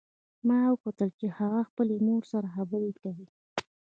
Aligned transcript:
ما 0.47 0.59
وکتل 0.73 1.09
چې 1.19 1.27
هغه 1.39 1.61
خپلې 1.69 1.95
مور 2.07 2.23
سره 2.31 2.47
خبرې 2.55 2.91
کوي 3.01 3.27